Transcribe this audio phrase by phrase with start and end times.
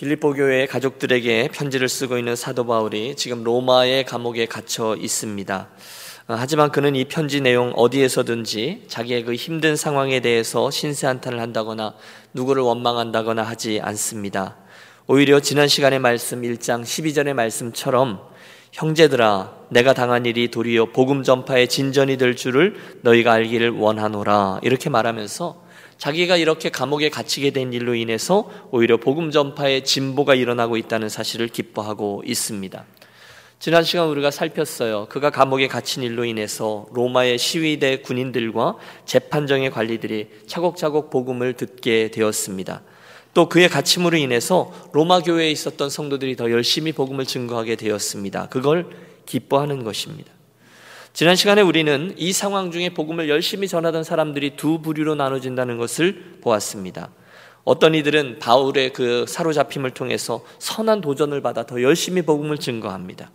[0.00, 5.68] 빌립보 교회 가족들에게 편지를 쓰고 있는 사도 바울이 지금 로마의 감옥에 갇혀 있습니다.
[6.26, 11.92] 어, 하지만 그는 이 편지 내용 어디에서든지 자기의 그 힘든 상황에 대해서 신세한탄을 한다거나
[12.32, 14.56] 누구를 원망한다거나 하지 않습니다.
[15.06, 18.22] 오히려 지난 시간의 말씀 1장 12절의 말씀처럼
[18.72, 25.69] 형제들아 내가 당한 일이 도리어 복음 전파의 진전이 될 줄을 너희가 알기를 원하노라 이렇게 말하면서
[26.00, 32.22] 자기가 이렇게 감옥에 갇히게 된 일로 인해서 오히려 복음 전파의 진보가 일어나고 있다는 사실을 기뻐하고
[32.24, 32.86] 있습니다.
[33.58, 35.08] 지난 시간 우리가 살폈어요.
[35.10, 42.80] 그가 감옥에 갇힌 일로 인해서 로마의 시위대 군인들과 재판정의 관리들이 차곡차곡 복음을 듣게 되었습니다.
[43.34, 48.48] 또 그의 갇힘으로 인해서 로마 교회에 있었던 성도들이 더 열심히 복음을 증거하게 되었습니다.
[48.48, 48.88] 그걸
[49.26, 50.32] 기뻐하는 것입니다.
[51.12, 57.10] 지난 시간에 우리는 이 상황 중에 복음을 열심히 전하던 사람들이 두 부류로 나눠진다는 것을 보았습니다.
[57.64, 63.32] 어떤 이들은 바울의 그 사로잡힘을 통해서 선한 도전을 받아 더 열심히 복음을 증거합니다.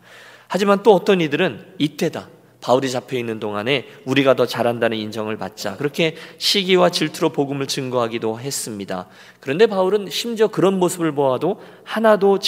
[0.47, 2.29] 하지만 또 어떤 이들은 이때다.
[2.61, 5.75] 바울이 잡혀 있는 동안에 우리가 더 잘한다는 인정을 받자.
[5.75, 9.07] 그렇게 시기와 질투로 복음을 증거하기도 했습니다.
[9.39, 12.39] 그런데 바울은 심지어 그런 모습을 보아도 하나도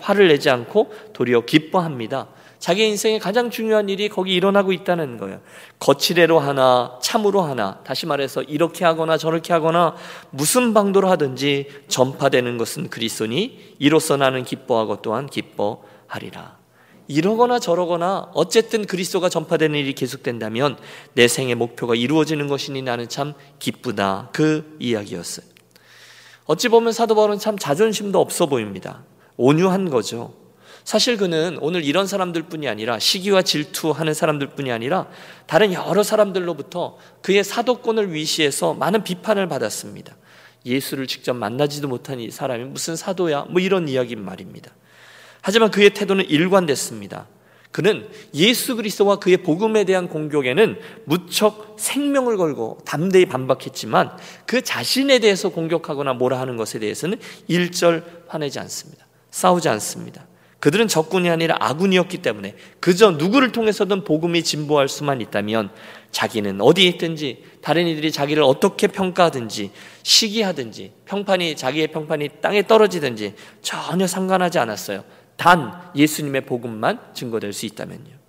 [0.00, 2.28] 화를 내지 않고 도리어 기뻐합니다.
[2.60, 5.40] 자기 인생의 가장 중요한 일이 거기 일어나고 있다는 거예요.
[5.78, 9.96] 거칠애로 하나, 참으로 하나, 다시 말해서 이렇게 하거나 저렇게 하거나
[10.30, 16.60] 무슨 방도로 하든지 전파되는 것은 그리스도니 이로써 나는 기뻐하고 또한 기뻐하리라.
[17.08, 20.76] 이러거나 저러거나 어쨌든 그리스도가 전파되는 일이 계속된다면
[21.14, 24.28] 내 생의 목표가 이루어지는 것이니 나는 참 기쁘다.
[24.32, 25.46] 그 이야기였어요.
[26.44, 29.02] 어찌 보면 사도 바울은 참 자존심도 없어 보입니다.
[29.38, 30.39] 온유한 거죠.
[30.84, 35.08] 사실 그는 오늘 이런 사람들 뿐이 아니라 시기와 질투하는 사람들 뿐이 아니라
[35.46, 40.16] 다른 여러 사람들로부터 그의 사도권을 위시해서 많은 비판을 받았습니다.
[40.66, 43.46] 예수를 직접 만나지도 못한 이 사람이 무슨 사도야?
[43.50, 44.70] 뭐 이런 이야기인 말입니다.
[45.42, 47.26] 하지만 그의 태도는 일관됐습니다.
[47.72, 55.50] 그는 예수 그리스도와 그의 복음에 대한 공격에는 무척 생명을 걸고 담대히 반박했지만 그 자신에 대해서
[55.50, 59.06] 공격하거나 뭐라 하는 것에 대해서는 일절 화내지 않습니다.
[59.30, 60.26] 싸우지 않습니다.
[60.60, 65.70] 그들은 적군이 아니라 아군이었기 때문에 그저 누구를 통해서든 복음이 진보할 수만 있다면
[66.12, 69.70] 자기는 어디에 있든지 다른 이들이 자기를 어떻게 평가하든지
[70.02, 75.04] 시기하든지 평판이 자기의 평판이 땅에 떨어지든지 전혀 상관하지 않았어요.
[75.36, 78.20] 단 예수님의 복음만 증거될 수 있다면요.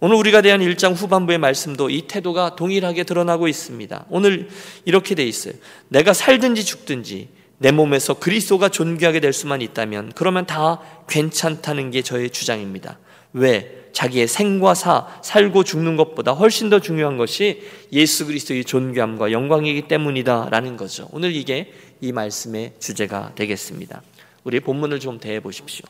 [0.00, 4.06] 오늘 우리가 대한 1장 후반부의 말씀도 이 태도가 동일하게 드러나고 있습니다.
[4.10, 4.48] 오늘
[4.84, 5.54] 이렇게 돼 있어요.
[5.88, 7.28] 내가 살든지 죽든지
[7.58, 12.98] 내 몸에서 그리스도가 존귀하게 될 수만 있다면 그러면 다 괜찮다는 게 저의 주장입니다.
[13.32, 13.88] 왜?
[13.92, 20.76] 자기의 생과 사, 살고 죽는 것보다 훨씬 더 중요한 것이 예수 그리스도의 존귀함과 영광이기 때문이다라는
[20.76, 21.08] 거죠.
[21.10, 24.02] 오늘 이게 이 말씀의 주제가 되겠습니다.
[24.44, 25.84] 우리 본문을 좀 대해 보십시오.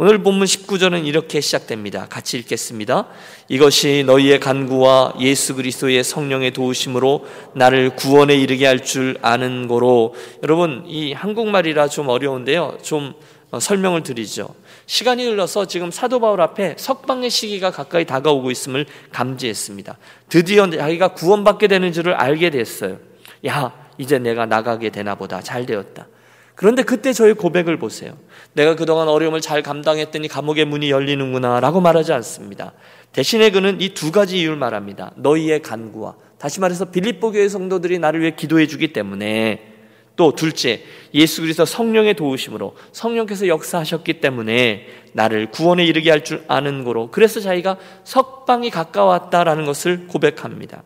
[0.00, 2.06] 오늘 본문 19절은 이렇게 시작됩니다.
[2.06, 3.08] 같이 읽겠습니다.
[3.48, 10.14] 이것이 너희의 간구와 예수 그리스도의 성령의 도우심으로 나를 구원에 이르게 할 줄 아는 거로
[10.44, 12.78] 여러분 이 한국말이라 좀 어려운데요.
[12.80, 13.12] 좀
[13.50, 14.54] 어, 설명을 드리죠.
[14.86, 19.98] 시간이 흘러서 지금 사도 바울 앞에 석방의 시기가 가까이 다가오고 있음을 감지했습니다.
[20.28, 22.98] 드디어 자기가 구원받게 되는 줄을 알게 됐어요.
[23.46, 25.40] 야, 이제 내가 나가게 되나 보다.
[25.40, 26.06] 잘 되었다.
[26.54, 28.16] 그런데 그때 저의 고백을 보세요.
[28.58, 32.72] 내가 그동안 어려움을 잘 감당했더니 감옥의 문이 열리는구나 라고 말하지 않습니다.
[33.12, 35.12] 대신에 그는 이 두 가지 이유를 말합니다.
[35.16, 39.74] 너희의 간구와 다시 말해서 빌립보 교회 성도들이 나를 위해 기도해 주기 때문에
[40.16, 40.82] 또 둘째
[41.14, 47.38] 예수 그리스도 성령의 도우심으로 성령께서 역사하셨기 때문에 나를 구원에 이르게 할 줄 아는 거로 그래서
[47.38, 50.82] 자기가 석방이 가까웠다라는 것을 고백합니다.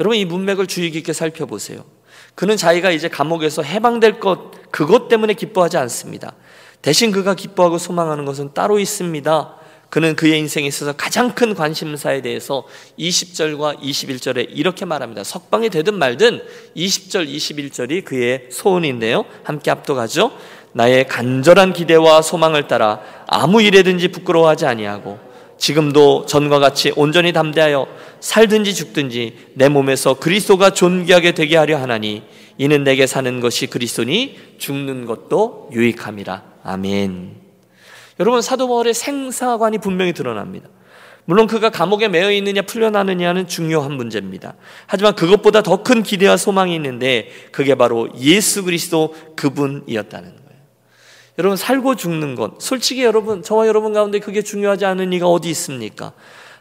[0.00, 1.84] 여러분 이 문맥을 주의 깊게 살펴보세요.
[2.38, 6.34] 그는 자기가 이제 감옥에서 해방될 것, 그것 때문에 기뻐하지 않습니다.
[6.80, 9.56] 대신 그가 기뻐하고 소망하는 것은 따로 있습니다.
[9.90, 12.62] 그는 그의 인생에 있어서 가장 큰 관심사에 대해서
[12.96, 15.24] 20절과 21절에 이렇게 말합니다.
[15.24, 16.40] 석방이 되든 말든
[16.76, 19.24] 20절, 21절이 그의 소원인데요.
[19.42, 20.30] 함께 합독하죠.
[20.74, 25.18] 나의 간절한 기대와 소망을 따라 아무 일에든지 부끄러워하지 아니하고
[25.58, 27.86] 지금도 전과 같이 온전히 담대하여
[28.20, 32.22] 살든지 죽든지 내 몸에서 그리스도가 존귀하게 되게 하려 하나니
[32.56, 36.42] 이는 내게 사는 것이 그리스도니 죽는 것도 유익함이라.
[36.64, 37.36] 아멘.
[38.20, 40.68] 여러분 사도 바울의 생사관이 분명히 드러납니다.
[41.24, 44.54] 물론 그가 감옥에 매여 있느냐 풀려나느냐는 중요한 문제입니다.
[44.86, 50.47] 하지만 그것보다 더 큰 기대와 소망이 있는데 그게 바로 예수 그리스도 그분이었다는
[51.38, 56.12] 여러분 살고 죽는 것 솔직히 여러분 저와 여러분 가운데 그게 중요하지 않은 이가 어디 있습니까?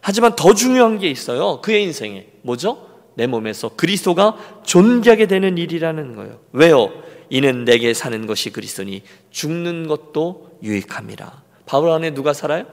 [0.02, 1.62] 하지만 더 중요한 게 있어요.
[1.62, 2.88] 그의 인생에 뭐죠?
[3.16, 6.40] 내 몸에서 그리스도가 존귀하게 되는 일이라는 거예요.
[6.54, 6.92] 왜요?
[7.30, 9.02] 이는 내게 사는 것이 그리스도니
[9.32, 11.44] 죽는 것도 유익함이라.
[11.66, 12.66] 바울 안에 누가 살아요?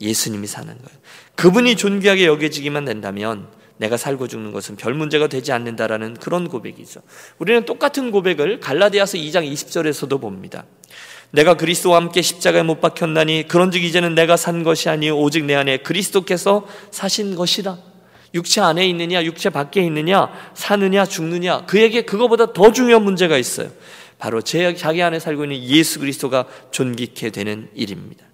[0.00, 0.98] 예수님이 사는 거예요.
[1.34, 7.00] 그분이 존귀하게 여겨지기만 된다면 내가 살고 죽는 것은 별 문제가 되지 않는다라는 그런 고백이죠.
[7.38, 10.64] 우리는 똑같은 고백을 갈라디아서 2장 20절에서도 봅니다.
[11.32, 15.78] 내가 그리스도와 함께 십자가에 못 박혔나니 그런즉 이제는 내가 산 것이 아니요 오직 내 안에
[15.78, 17.78] 그리스도께서 사신 것이라.
[18.34, 23.70] 육체 안에 있느냐 육체 밖에 있느냐 사느냐 죽느냐 그에게 그거보다 더 중요한 문제가 있어요.
[24.18, 28.26] 바로 제 자기 안에 살고 있는 예수 그리스도가 존귀케 되는 일입니다.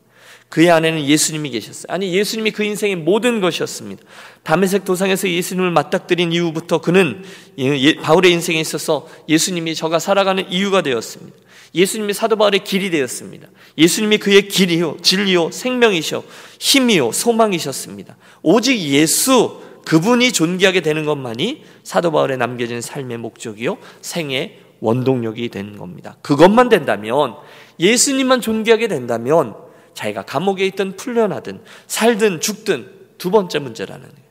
[0.49, 1.87] 그의 안에는 예수님이 계셨어요.
[1.89, 4.03] 아니 예수님이 그 인생의 모든 것이었습니다.
[4.43, 7.25] 담에색 도상에서 예수님을 맞닥뜨린 이후부터 그는
[7.59, 11.37] 예, 바울의 인생에 있어서 예수님이 저가 살아가는 이유가 되었습니다.
[11.77, 13.49] 예수님이 사도 바울의 길이 되었습니다.
[13.77, 16.25] 예수님이 그의 길이요, 진리요, 생명이셔,
[16.59, 18.17] 힘이요, 소망이셨습니다.
[18.43, 26.17] 오직 예수 그분이 존귀하게 되는 것만이 사도 바울에 남겨진 삶의 목적이요, 생의 원동력이 된 겁니다.
[26.23, 27.37] 그것만 된다면
[27.79, 29.55] 예수님만 존귀하게 된다면
[29.95, 34.27] 자기가 감옥에 있든 풀려나든 살든 죽든 두 번째 문제라는 거예요.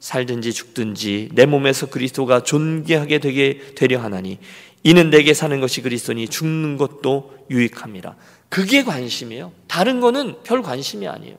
[0.00, 4.38] 살든지 죽든지 내 몸에서 그리스도가 존귀하게 되게 되려 하나니
[4.82, 8.16] 이는 내게 사는 것이 그리스도니 죽는 것도 유익함이라.
[8.48, 9.52] 그게 관심이에요.
[9.68, 11.36] 다른 거는 별 관심이 아니에요.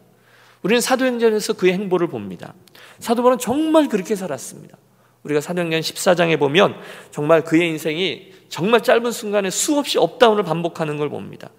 [0.61, 2.53] 우리는 사도행전에서 그의 행보를 봅니다.
[2.99, 4.77] 사도 바울은 정말 그렇게 살았습니다.
[5.23, 6.75] 우리가 사도행전 14장에 보면
[7.11, 11.49] 정말 그의 인생이 정말 짧은 순간에 수없이 up down을 반복하는 걸 봅니다.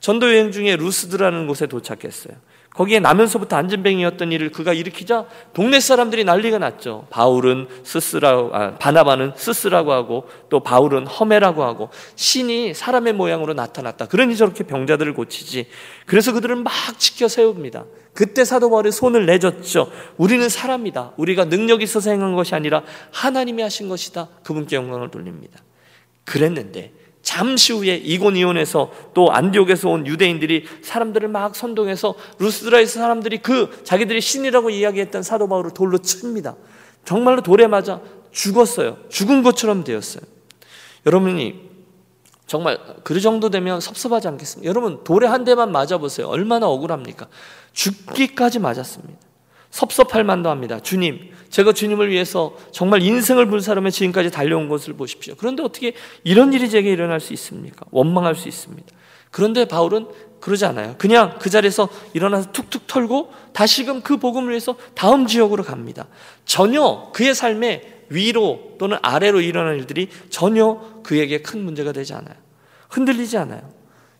[0.00, 2.36] 전도 여행 중에 루스드라는 곳에 도착했어요.
[2.74, 7.06] 거기에 나면서부터 앉은뱅이였던 이를 그가 일으키자 동네 사람들이 난리가 났죠.
[7.08, 14.06] 바울은 쓰스라고, 아, 바나바는 쓰스라고 하고 또 바울은 허메라고 하고 신이 사람의 모양으로 나타났다.
[14.06, 15.68] 그러니 저렇게 병자들을 고치지.
[16.04, 17.84] 그래서 그들을 막 지켜 세웁니다.
[18.12, 19.90] 그때 사도 바울이 손을 내줬죠.
[20.16, 21.12] 우리는 사람이다.
[21.16, 22.82] 우리가 능력 있어서 행한 것이 아니라
[23.12, 24.28] 하나님이 하신 것이다.
[24.42, 25.60] 그분께 영광을 돌립니다.
[26.24, 26.92] 그랬는데
[27.24, 34.70] 잠시 후에 이고니온에서 또 안디옥에서 온 유대인들이 사람들을 막 선동해서 루스드라에서 사람들이 그 자기들이 신이라고
[34.70, 36.54] 이야기했던 사도 바울을 돌로 칩니다.
[37.04, 38.00] 정말로 돌에 맞아
[38.30, 38.98] 죽었어요.
[39.08, 40.22] 죽은 것처럼 되었어요.
[41.06, 41.70] 여러분이
[42.46, 44.68] 정말 그 정도 되면 섭섭하지 않겠습니까?
[44.68, 46.28] 여러분 돌에 한 대만 맞아 보세요.
[46.28, 47.26] 얼마나 억울합니까?
[47.72, 49.18] 죽기까지 맞았습니다.
[49.74, 50.78] 섭섭할 만도 합니다.
[50.78, 55.34] 주님, 제가 주님을 위해서 정말 인생을 불사르며 지금까지 달려온 것을 보십시오.
[55.36, 57.84] 그런데 어떻게 이런 일이 제게 일어날 수 있습니까?
[57.90, 58.86] 원망할 수 있습니다.
[59.32, 60.06] 그런데 바울은
[60.38, 60.94] 그러지 않아요.
[60.96, 66.06] 그냥 그 자리에서 일어나서 툭툭 털고 다시금 그 복음을 위해서 다음 지역으로 갑니다.
[66.44, 72.36] 전혀 그의 삶에 위로 또는 아래로 일어난 일들이 전혀 그에게 큰 문제가 되지 않아요.
[72.90, 73.73] 흔들리지 않아요.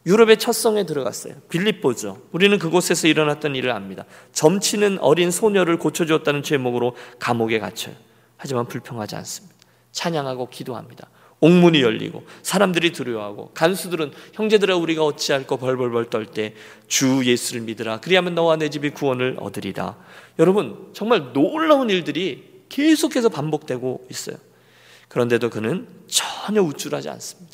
[0.07, 1.35] 유럽의 첫 성에 들어갔어요.
[1.49, 2.21] 빌립보죠.
[2.33, 4.05] 우리는 그곳에서 일어났던 일을 압니다.
[4.33, 7.95] 점치는 어린 소녀를 고쳐주었다는 제목으로 감옥에 갇혀요.
[8.37, 9.55] 하지만 불평하지 않습니다.
[9.93, 11.09] 찬양하고 기도합니다.
[11.41, 16.55] 옥문이 열리고 사람들이 두려워하고 간수들은 형제들아 우리가 어찌할까 벌벌벌 떨 때
[16.89, 19.97] 주 예수를 믿으라 그리하면 너와 내 집이 구원을 얻으리라
[20.39, 24.37] 여러분 정말 놀라운 일들이 계속해서 반복되고 있어요
[25.09, 27.54] 그런데도 그는 전혀 우쭐하지 않습니다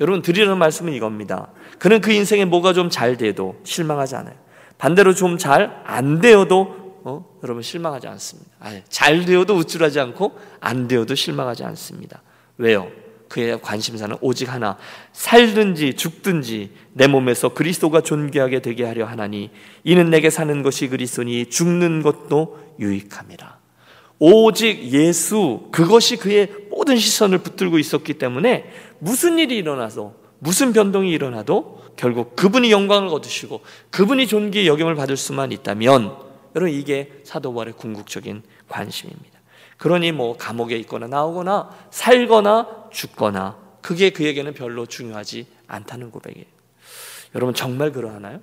[0.00, 1.48] 여러분 드리는 말씀은 이겁니다
[1.78, 4.34] 그는 그 인생에 뭐가 좀 잘 돼도 실망하지 않아요.
[4.78, 7.24] 반대로 좀 잘 안 되어도 어?
[7.42, 8.50] 여러분 실망하지 않습니다.
[8.60, 12.22] 아니, 잘 되어도 우쭐하지 않고 안 되어도 실망하지 않습니다.
[12.58, 12.88] 왜요?
[13.28, 14.76] 그의 관심사는 오직 하나
[15.12, 19.50] 살든지 죽든지 내 몸에서 그리스도가 존귀하게 되게 하려 하나니
[19.84, 23.60] 이는 내게 사는 것이 그리스도니 죽는 것도 유익함이라.
[24.18, 31.80] 오직 예수 그것이 그의 모든 시선을 붙들고 있었기 때문에 무슨 일이 일어나서 무슨 변동이 일어나도
[31.96, 36.16] 결국 그분이 영광을 거두시고 그분이 존귀의 여김을 받을 수만 있다면
[36.54, 39.40] 여러분 이게 사도 바울의 궁극적인 관심입니다.
[39.76, 46.46] 그러니 뭐 감옥에 있거나 나오거나 살거나 죽거나 그게 그에게는 별로 중요하지 않다는 고백이에요.
[47.34, 48.40] 여러분 정말 그러하나요?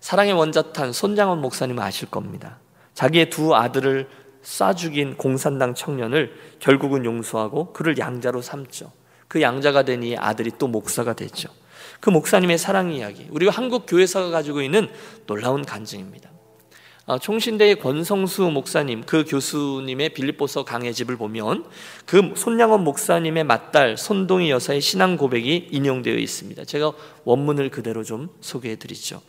[0.00, 2.58] 사랑의 원자탄 손장원 목사님은 아실 겁니다.
[2.92, 4.08] 자기의 두 아들을
[4.42, 8.92] 쏴 죽인 공산당 청년을 결국은 용서하고 그를 양자로 삼죠.
[9.34, 11.48] 그 양자가 되니 아들이 또 목사가 됐죠.
[11.98, 14.88] 그 목사님의 사랑 이야기, 우리가 한국 교회사가 가지고 있는
[15.26, 16.30] 놀라운 간증입니다.
[17.06, 21.64] 아, 총신대의 권성수 목사님, 그 교수님의 빌립보서 강의 집을 보면
[22.06, 26.64] 그 손양원 목사님의 맏딸 손동희 여사의 신앙 고백이 인용되어 있습니다.
[26.64, 26.92] 제가
[27.24, 29.20] 원문을 그대로 좀 소개해 드리죠.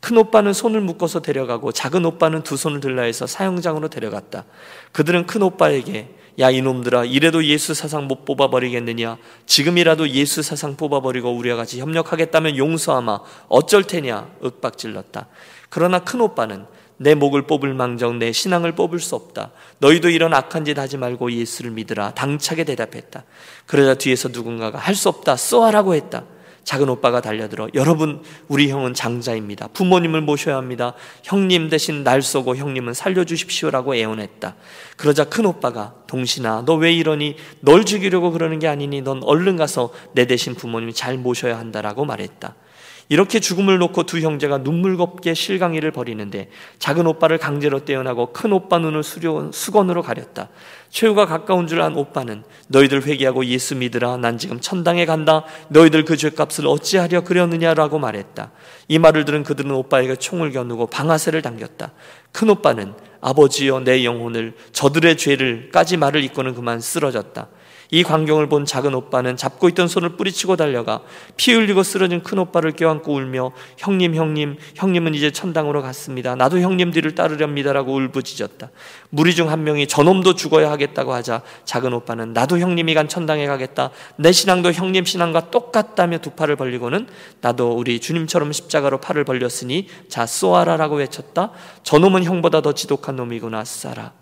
[0.00, 4.46] 큰 오빠는 손을 묶어서 데려가고 작은 오빠는 두 손을 들라 해서 사형장으로 데려갔다.
[4.92, 11.56] 그들은 큰 오빠에게 야 이놈들아 이래도 예수 사상 못 뽑아버리겠느냐 지금이라도 예수 사상 뽑아버리고 우리와
[11.56, 15.28] 같이 협력하겠다면 용서하마 어쩔 테냐 윽박질렀다
[15.68, 16.66] 그러나 큰오빠는
[16.98, 19.50] 내 목을 뽑을 망정 내 신앙을 뽑을 수 없다.
[19.78, 22.14] 너희도 이런 악한 짓 하지 말고 예수를 믿으라.
[22.14, 23.24] 당차게 대답했다.
[23.66, 25.36] 그러자 뒤에서 누군가가 할 수 없다.
[25.36, 26.22] 쏘아라고 했다.
[26.64, 29.68] 작은 오빠가 달려들어 여러분 우리 형은 장자입니다.
[29.68, 30.94] 부모님을 모셔야 합니다.
[31.24, 34.54] 형님 대신 날 쏘고 형님은 살려주십시오라고 애원했다.
[34.96, 39.92] 그러자 큰 오빠가 동신아 너 왜 이러니 널 죽이려고 그러는 게 아니니 넌 얼른 가서
[40.12, 42.54] 내 대신 부모님 잘 모셔야 한다라고 말했다.
[43.12, 49.02] 이렇게 죽음을 놓고 두 형제가 눈물겁게 실강이를 벌이는데 작은 오빠를 강제로 떼어나고 큰 오빠 눈을
[49.02, 50.48] 수건으로 가렸다.
[50.88, 56.16] 최후가 가까운 줄 안 오빠는 너희들 회개하고 예수 믿으라 난 지금 천당에 간다 너희들 그
[56.16, 58.50] 죄값을 어찌하려 그렸느냐라고 말했다.
[58.88, 61.92] 이 말을 들은 그들은 오빠에게 총을 겨누고 방아쇠를 당겼다.
[62.32, 67.48] 큰 오빠는 아버지여 내 영혼을 저들의 죄를까지 말을 잊고는 그만 쓰러졌다.
[67.92, 71.02] 이 광경을 본 작은 오빠는 잡고 있던 손을 뿌리치고 달려가
[71.36, 76.34] 피 흘리고 쓰러진 큰 오빠를 껴안고 울며 형님 형님 형님은 이제 천당으로 갔습니다.
[76.34, 78.70] 나도 형님 뒤를 따르렵니다라고 울부짖었다.
[79.10, 83.90] 무리 중 한 명이 저놈도 죽어야 하겠다고 하자 작은 오빠는 나도 형님이 간 천당에 가겠다.
[84.16, 87.06] 내 신앙도 형님 신앙과 똑같다며 두 팔을 벌리고는
[87.42, 91.50] 나도 우리 주님처럼 십자가로 팔을 벌렸으니 자 쏘아라라고 외쳤다.
[91.82, 94.21] 저놈은 형보다 더 지독한 놈이구나 쏴라.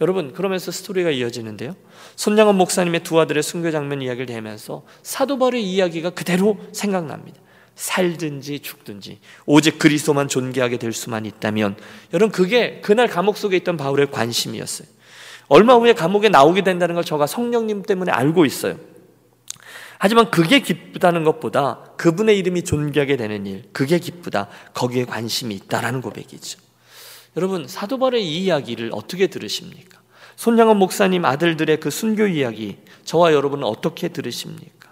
[0.00, 1.76] 여러분 그러면서 스토리가 이어지는데요.
[2.16, 7.40] 손양원 목사님의 두 아들의 순교 장면 이야기를 대면서 사도 바울의 이야기가 그대로 생각납니다.
[7.74, 11.76] 살든지 죽든지 오직 그리스도만 존귀하게 될 수만 있다면
[12.12, 14.88] 여러분 그게 그날 감옥 속에 있던 바울의 관심이었어요.
[15.48, 18.76] 얼마 후에 감옥에 나오게 된다는 걸 저가 성령님 때문에 알고 있어요.
[19.98, 24.48] 하지만 그게 기쁘다는 것보다 그분의 이름이 존귀하게 되는 일, 그게 기쁘다.
[24.74, 26.58] 거기에 관심이 있다라는 고백이죠.
[27.36, 30.00] 여러분 사도 바울의 이 이야기를 어떻게 들으십니까?
[30.36, 34.90] 손양원 목사님 아들들의 그 순교 이야기 저와 여러분은 어떻게 들으십니까?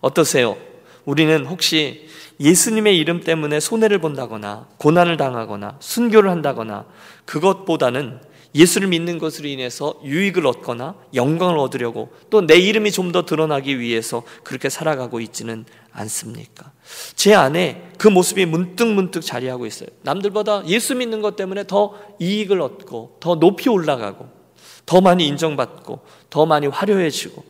[0.00, 0.56] 어떠세요?
[1.04, 2.08] 우리는 혹시
[2.40, 6.86] 예수님의 이름 때문에 손해를 본다거나 고난을 당하거나 순교를 한다거나
[7.26, 8.20] 그것보다는
[8.54, 14.22] 예수를 믿는 것으로 인해서 유익을 얻거나 영광을 얻으려고 또 내 이름이 좀 더 드러나기 위해서
[14.44, 16.72] 그렇게 살아가고 있지는 않습니까?
[17.14, 19.88] 제 안에 그 모습이 문득 문득 자리하고 있어요.
[20.02, 24.28] 남들보다 예수 믿는 것 때문에 더 이익을 얻고 더 높이 올라가고
[24.86, 27.44] 더 많이 인정받고 더 많이 화려해지고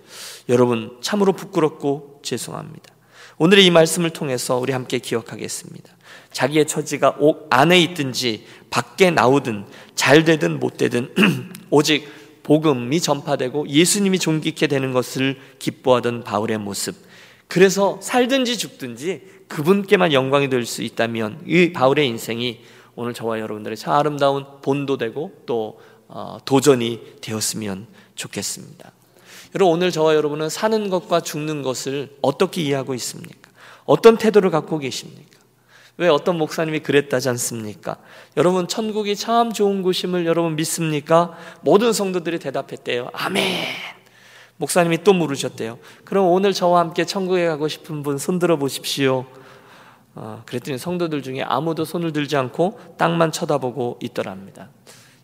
[0.49, 2.95] 여러분 참으로 부끄럽고 죄송합니다.
[3.39, 5.91] 오늘의 이 말씀을 통해서 우리 함께 기억하겠습니다.
[6.33, 9.65] 자기의 처지가 옥 안에 있든지 밖에 나오든
[10.01, 11.13] 잘 되든 못 되든
[11.69, 12.09] 오직
[12.43, 16.97] 복음이 전파되고 예수님이 존귀케 되는 것을 기뻐하던 바울의 모습.
[17.49, 22.61] 그래서 살든지 죽든지 그분께만 영광이 될 수 있다면 이 바울의 인생이
[22.95, 25.79] 오늘 저와 여러분들의 참 아름다운 본도 되고 또
[26.09, 28.93] 어, 도전이 되었으면 좋겠습니다.
[29.55, 33.51] 여러분 오늘 저와 여러분은 사는 것과 죽는 것을 어떻게 이해하고 있습니까?
[33.85, 35.40] 어떤 태도를 갖고 계십니까?
[35.97, 37.97] 왜 어떤 목사님이 그랬다지 않습니까?
[38.37, 41.37] 여러분 천국이 참 좋은 곳임을 여러분 믿습니까?
[41.63, 43.11] 모든 성도들이 대답했대요.
[43.13, 43.65] 아멘.
[44.57, 45.79] 목사님이 또 물으셨대요.
[46.05, 49.27] 그럼 오늘 저와 함께 천국에 가고 싶은 분 손들어 보십시오.
[50.15, 54.69] 어, 그랬더니 성도들 중에 아무도 손을 들지 않고 땅만 쳐다보고 있더랍니다.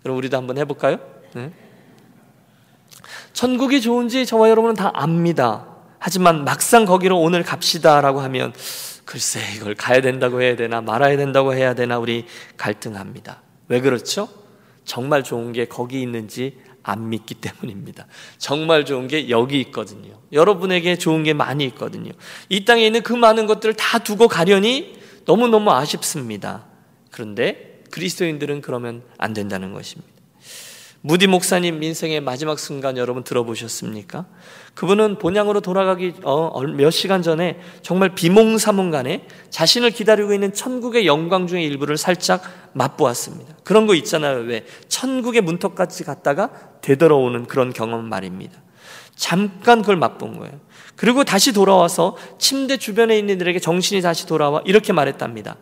[0.05, 0.99] 여러분 우리도 한번 해볼까요?
[1.35, 1.53] 네.
[3.33, 5.67] 천국이 좋은지 저와 여러분은 다 압니다.
[5.99, 8.55] 하지만 막상 거기로 오늘 갑시다라고 하면
[9.07, 13.41] 글쎄 이걸 가야 된다고 해야 되나 말아야 된다고 해야 되나 우리 갈등합니다.
[13.69, 14.29] 왜 그렇죠?
[14.85, 18.07] 정말 좋은 게 거기 있는지 안 믿기 때문입니다.
[18.39, 20.21] 정말 좋은 게 여기 있거든요.
[20.33, 22.13] 여러분에게 좋은 게 많이 있거든요.
[22.49, 26.65] 이 땅에 있는 그 많은 것들을 다 두고 가려니 너무너무 아쉽습니다.
[27.11, 30.13] 그런데 그리스도인들은 그러면 안 된다는 것입니다.
[31.01, 34.27] 무디 목사님 인생의 마지막 순간 여러분 들어보셨습니까?
[34.77, 41.65] 그분은 본향으로 돌아가기 어, 몇 시간 전에 정말 비몽사몽간에 자신을 기다리고 있는 천국의 영광 중의
[41.65, 42.43] 일부를 살짝
[42.75, 43.57] 맛보았습니다.
[43.65, 44.41] 그런 거 있잖아요.
[44.41, 46.51] 왜 천국의 문턱까지 갔다가
[46.83, 48.61] 되돌아오는 그런 경험 말입니다.
[49.17, 50.61] 잠깐 그걸 맛본 거예요.
[50.95, 55.57] 그리고 다시 돌아와서 침대 주변에 있는 이들에게 정신이 다시 돌아와 이렇게 말했답니다.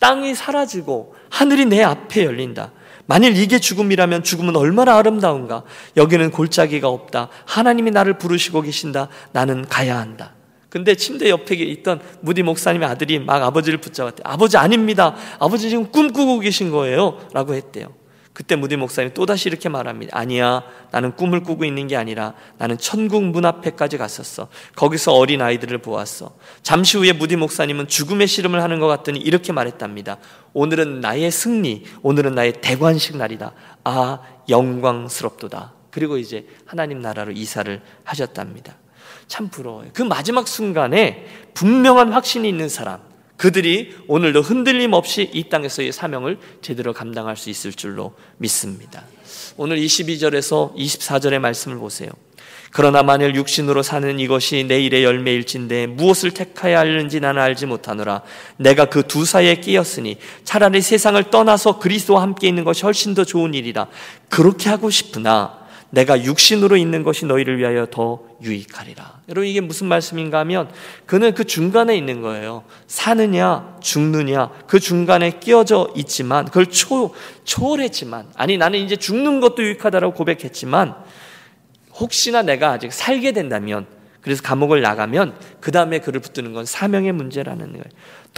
[0.00, 2.72] 땅이 사라지고 하늘이 내 앞에 열린다.
[3.08, 5.62] 만일 이게 죽음이라면 죽음은 얼마나 아름다운가.
[5.96, 7.30] 여기는 골짜기가 없다.
[7.46, 9.08] 하나님이 나를 부르시고 계신다.
[9.32, 10.34] 나는 가야 한다.
[10.68, 14.22] 근데 침대 옆에 있던 무디 목사님의 아들이 막 아버지를 붙잡았대.
[14.26, 15.16] 아버지 아닙니다.
[15.38, 17.18] 아버지 지금 꿈꾸고 계신 거예요.
[17.32, 17.86] 라고 했대요.
[18.38, 20.16] 그때 무디 목사님이 또다시 이렇게 말합니다.
[20.16, 20.62] 아니야.
[20.92, 24.46] 나는 꿈을 꾸고 있는 게 아니라 나는 천국 문 앞에까지 갔었어.
[24.76, 26.36] 거기서 어린 아이들을 보았어.
[26.62, 30.18] 잠시 후에 무디 목사님은 죽음의 씨름을 하는 것 같더니 이렇게 말했답니다.
[30.52, 33.54] 오늘은 나의 승리, 오늘은 나의 대관식 날이다.
[33.82, 35.72] 아, 영광스럽도다.
[35.90, 38.76] 그리고 이제 하나님 나라로 이사를 하셨답니다.
[39.26, 39.88] 참 부러워요.
[39.92, 43.00] 그 마지막 순간에 분명한 확신이 있는 사람,
[43.38, 49.04] 그들이 오늘도 흔들림 없이 이 땅에서의 사명을 제대로 감당할 수 있을 줄로 믿습니다.
[49.56, 52.10] 오늘 22절에서 24절의 말씀을 보세요.
[52.70, 58.22] 그러나 만일 육신으로 사는 이것이 내 일의 열매일진데 무엇을 택하여 하는지 나는 알지 못하노라.
[58.56, 63.54] 내가 그 두 사이에 끼었으니 차라리 세상을 떠나서 그리스도와 함께 있는 것이 훨씬 더 좋은
[63.54, 63.86] 일이라.
[64.28, 69.20] 그렇게 하고 싶으나 내가 육신으로 있는 것이 너희를 위하여 더 유익하리라.
[69.28, 70.70] 여러분 이게 무슨 말씀인가 하면
[71.06, 72.64] 그는 그 중간에 있는 거예요.
[72.86, 77.14] 사느냐 죽느냐 그 중간에 끼어져 있지만 그걸 초
[77.44, 80.94] 초월했지만 아니 나는 이제 죽는 것도 유익하다라고 고백했지만
[81.94, 83.86] 혹시나 내가 아직 살게 된다면
[84.20, 87.84] 그래서 감옥을 나가면 그 다음에 그를 붙드는 건 사명의 문제라는 거예요.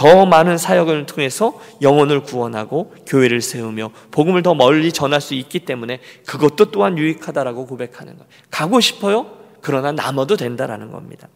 [0.01, 6.01] 더 많은 사역을 통해서 영혼을 구원하고 교회를 세우며 복음을 더 멀리 전할 수 있기 때문에
[6.25, 8.27] 그것도 또한 유익하다라고 고백하는 거예요.
[8.51, 9.27] 가고 싶어요?
[9.61, 11.29] 그러나 남아도 된다라는 겁니다.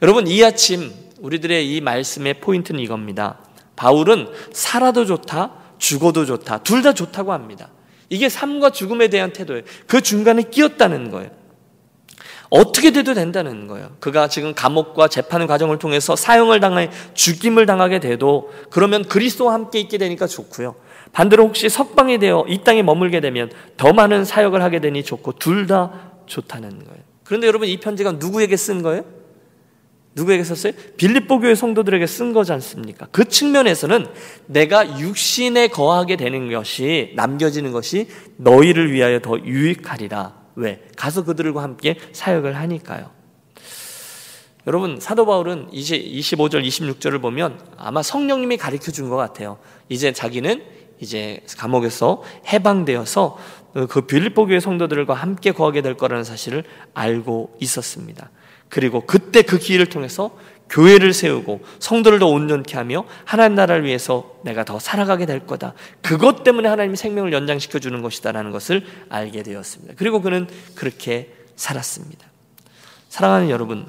[0.00, 0.90] 여러분 이 아침
[1.20, 3.36] 우리들의 이 말씀의 포인트는 이겁니다.
[3.76, 7.68] 바울은 살아도 좋다, 죽어도 좋다, 둘 다 좋다고 합니다.
[8.08, 9.60] 이게 삶과 죽음에 대한 태도예요.
[9.86, 11.28] 그 중간에 끼었다는 거예요.
[12.50, 13.92] 어떻게 돼도 된다는 거예요.
[14.00, 19.98] 그가 지금 감옥과 재판 과정을 통해서 사형을 당해 죽임을 당하게 돼도 그러면 그리스도와 함께 있게
[19.98, 20.74] 되니까 좋고요.
[21.12, 25.66] 반대로 혹시 석방이 되어 이 땅에 머물게 되면 더 많은 사역을 하게 되니 좋고 둘
[25.66, 25.92] 다
[26.26, 27.02] 좋다는 거예요.
[27.24, 29.04] 그런데 여러분 이 편지가 누구에게 쓴 거예요?
[30.14, 30.72] 누구에게 썼어요?
[30.96, 33.06] 빌립보 교회 성도들에게 쓴 거지 않습니까?
[33.12, 34.06] 그 측면에서는
[34.46, 40.39] 내가 육신에 거하게 되는 것이 남겨지는 것이 너희를 위하여 더 유익하리라.
[40.56, 40.82] 왜?
[40.96, 43.10] 가서 그들과 함께 사역을 하니까요.
[44.66, 49.58] 여러분, 사도 바울은 이제 25절, 26절을 보면 아마 성령님이 가르쳐 준 것 같아요.
[49.88, 50.62] 이제 자기는
[51.00, 53.38] 이제 감옥에서 해방되어서
[53.88, 58.30] 그 빌립보 교회 성도들과 함께 거하게 될 거라는 사실을 알고 있었습니다.
[58.68, 60.36] 그리고 그때 그 기회를 통해서
[60.70, 65.74] 교회를 세우고 성도를 더 온전케 하며 하나님 나라를 위해서 내가 더 살아가게 될 거다.
[66.00, 69.94] 그것 때문에 하나님이 생명을 연장시켜 주는 것이다라는 것을 알게 되었습니다.
[69.96, 70.46] 그리고 그는
[70.76, 72.26] 그렇게 살았습니다.
[73.08, 73.86] 사랑하는 여러분,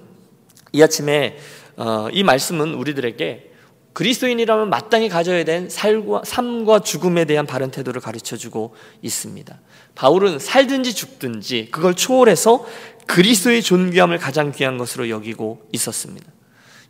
[0.73, 1.37] 이 아침에
[1.77, 3.51] 어, 이 말씀은 우리들에게
[3.93, 9.59] 그리스도인이라면 마땅히 가져야 된 살과, 삶과 죽음에 대한 바른 태도를 가르쳐 주고 있습니다.
[9.95, 12.65] 바울은 살든지 죽든지 그걸 초월해서
[13.05, 16.31] 그리스도의 존귀함을 가장 귀한 것으로 여기고 있었습니다.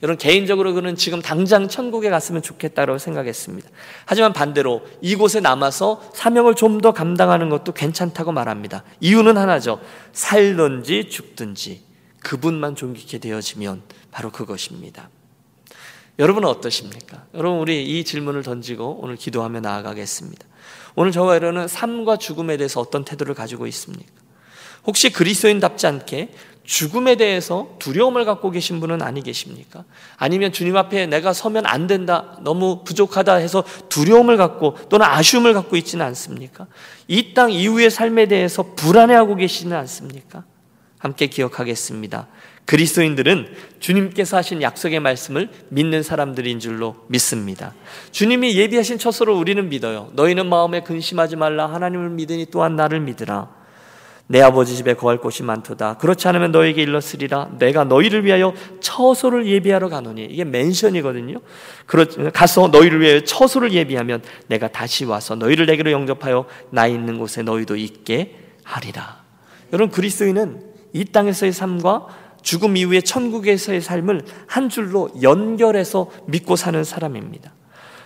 [0.03, 3.69] 여러분 개인적으로 그는 지금 당장 천국에 갔으면 좋겠다고 생각했습니다.
[4.05, 8.83] 하지만 반대로 이곳에 남아서 사명을 좀 더 감당하는 것도 괜찮다고 말합니다.
[9.01, 9.79] 이유는 하나죠.
[10.13, 11.83] 살든지 죽든지
[12.21, 15.09] 그분만 존귀케 되어지면 바로 그것입니다.
[16.17, 17.25] 여러분은 어떠십니까?
[17.35, 20.45] 여러분 우리 이 질문을 던지고 오늘 기도하며 나아가겠습니다.
[20.95, 24.11] 오늘 저와 여러분은 삶과 죽음에 대해서 어떤 태도를 가지고 있습니까?
[24.85, 26.31] 혹시 그리스도인답지 않게
[26.63, 29.83] 죽음에 대해서 두려움을 갖고 계신 분은 아니 계십니까?
[30.17, 35.75] 아니면 주님 앞에 내가 서면 안 된다, 너무 부족하다 해서 두려움을 갖고 또는 아쉬움을 갖고
[35.75, 36.67] 있지는 않습니까?
[37.07, 40.43] 이 땅 이후의 삶에 대해서 불안해하고 계시는 않습니까?
[40.97, 42.27] 함께 기억하겠습니다.
[42.65, 47.73] 그리스도인들은 주님께서 하신 약속의 말씀을 믿는 사람들인 줄로 믿습니다.
[48.11, 50.09] 주님이 예비하신 처소를 우리는 믿어요.
[50.13, 51.67] 너희는 마음에 근심하지 말라.
[51.67, 53.60] 하나님을 믿으니 또한 나를 믿으라.
[54.27, 55.97] 내 아버지 집에 거할 곳이 많도다.
[55.97, 57.49] 그렇지 않으면 너에게 일렀으리라.
[57.59, 61.39] 내가 너희를 위하여 처소를 예비하러 가노니 이게 멘션이거든요.
[62.33, 67.75] 가서 너희를 위하여 처소를 예비하면 내가 다시 와서 너희를 내게로 영접하여 나 있는 곳에 너희도
[67.75, 69.21] 있게 하리라.
[69.73, 70.61] 여러분 그리스도인은
[70.93, 72.07] 이 땅에서의 삶과
[72.41, 77.53] 죽음 이후의 천국에서의 삶을 한 줄로 연결해서 믿고 사는 사람입니다.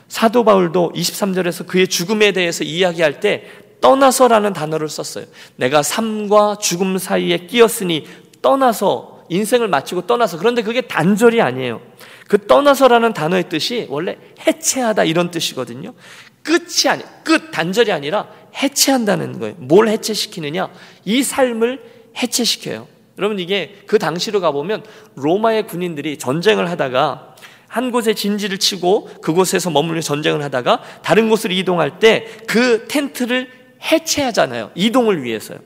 [0.08, 3.46] 사도 바울도 23절에서 그의 죽음에 대해서 이야기할 때
[3.86, 5.26] 떠나서라는 단어를 썼어요.
[5.58, 8.08] 내가 삶과 죽음 사이에 끼었으니
[8.42, 11.82] 떠나서 인생을 마치고 떠나서 그런데 그게 단절이 아니에요.
[12.28, 14.18] 그 떠나서라는 단어의 뜻이 원래
[14.48, 15.94] 해체하다 이런 뜻이거든요.
[16.42, 19.54] 끝이 아니 끝 단절이 아니라 해체한다는 거예요.
[19.60, 20.70] 뭘 해체시키느냐?
[21.06, 21.84] 이 삶을
[22.18, 22.88] 해체시켜요.
[23.20, 24.84] 여러분 이게 그 당시로 가보면
[25.16, 27.36] 로마의 군인들이 전쟁을 하다가
[27.68, 34.72] 한 곳에 진지를 치고 그곳에서 머물러 전쟁을 하다가 다른 곳으로 이동할 때 그 텐트를 해체하잖아요.
[34.76, 35.60] 이동을 위해서요.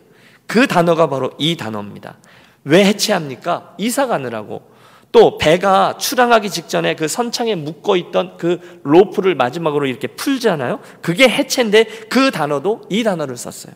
[0.48, 2.17] 그 단어가 바로 이 단어입니다.
[2.63, 3.76] 왜 해체합니까?
[3.78, 4.69] 이사 가느라고.
[5.12, 10.80] 또 배가 출항하기 직전에 그 선창에 묶어 있던 그 로프를 마지막으로 이렇게 풀잖아요.
[11.02, 13.74] 그게 해체인데 그 단어도 이 단어를 썼어요.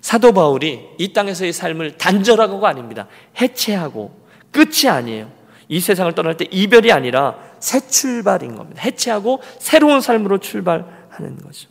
[0.00, 3.06] 사도 바울이 이 땅에서의 삶을 단절하고가 아닙니다.
[3.40, 5.30] 해체하고 끝이 아니에요.
[5.68, 8.82] 이 세상을 떠날 때 이별이 아니라 새 출발인 겁니다.
[8.82, 11.68] 해체하고 새로운 삶으로 출발하는 거죠.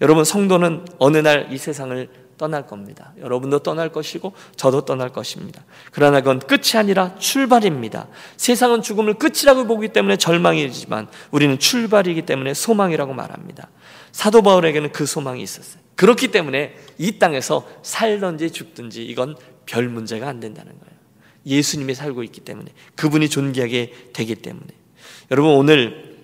[0.00, 2.08] 여러분 성도는 어느 날 이 세상을
[2.38, 3.12] 떠날 겁니다.
[3.18, 5.64] 여러분도 떠날 것이고 저도 떠날 것입니다.
[5.90, 8.06] 그러나 그건 끝이 아니라 출발입니다.
[8.36, 13.68] 세상은 죽음을 끝이라고 보기 때문에 절망이지만 우리는 출발이기 때문에 소망이라고 말합니다.
[14.12, 15.82] 사도 바울에게는 그 소망이 있었어요.
[15.96, 20.98] 그렇기 때문에 이 땅에서 살든지 죽든지 이건 별 문제가 안 된다는 거예요.
[21.44, 24.66] 예수님이 살고 있기 때문에 그분이 존귀하게 되기 때문에
[25.30, 26.16] 여러분 오늘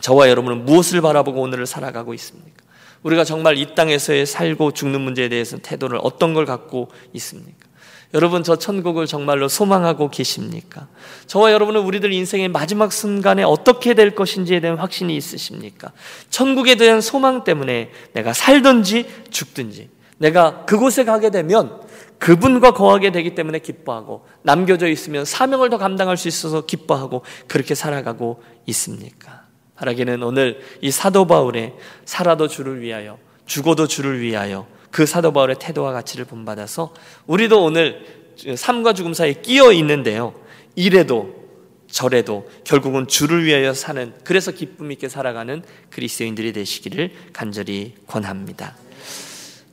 [0.00, 2.64] 저와 여러분은 무엇을 바라보고 오늘을 살아가고 있습니까?
[3.02, 7.68] 우리가 정말 이 땅에서의 살고 죽는 문제에 대해서 태도를 어떤 걸 갖고 있습니까?
[8.14, 10.88] 여러분 저 천국을 정말로 소망하고 계십니까?
[11.26, 15.92] 저와 여러분은 우리들 인생의 마지막 순간에 어떻게 될 것인지에 대한 확신이 있으십니까?
[16.30, 21.80] 천국에 대한 소망 때문에 내가 살든지 죽든지 내가 그곳에 가게 되면
[22.18, 28.42] 그분과 거하게 되기 때문에 기뻐하고 남겨져 있으면 사명을 더 감당할 수 있어서 기뻐하고 그렇게 살아가고
[28.66, 29.47] 있습니까?
[29.78, 35.92] 바라기는 오늘 이 사도 바울의 살아도 주를 위하여 죽어도 주를 위하여 그 사도 바울의 태도와
[35.92, 36.92] 가치를 본받아서
[37.26, 38.04] 우리도 오늘
[38.56, 40.34] 삶과 죽음 사이에 끼어 있는데요.
[40.74, 41.38] 이래도
[41.90, 48.76] 저래도 결국은 주를 위하여 사는 그래서 기쁨 있게 살아가는 그리스도인들이 되시기를 간절히 권합니다.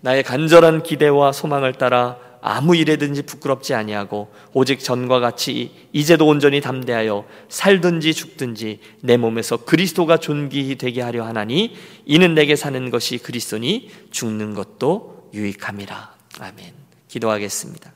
[0.01, 7.25] 나의 간절한 기대와 소망을 따라 아무 일에든지 부끄럽지 아니하고 오직 전과 같이 이제도 온전히 담대하여
[7.49, 14.53] 살든지 죽든지 내 몸에서 그리스도가 존귀히 되게 하려 하나니 이는 내게 사는 것이 그리스도니 죽는
[14.53, 16.13] 것도 유익함이라.
[16.39, 16.73] 아멘.
[17.07, 17.94] 기도하겠습니다.